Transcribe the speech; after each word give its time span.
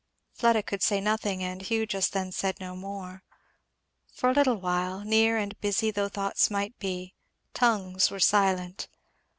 Fleda 0.33 0.63
could 0.63 0.81
say 0.81 0.99
nothing, 0.99 1.43
and 1.43 1.61
Hugh 1.61 1.85
just 1.85 2.11
then 2.11 2.31
said 2.31 2.59
no 2.59 2.75
more. 2.75 3.21
For 4.11 4.31
a 4.31 4.33
little 4.33 4.57
while, 4.59 5.01
near 5.01 5.37
and 5.37 5.55
busy 5.61 5.95
as 5.95 6.09
thoughts 6.11 6.49
might 6.49 6.75
be, 6.79 7.13
tongues 7.53 8.09
were 8.09 8.19
silent. 8.19 8.87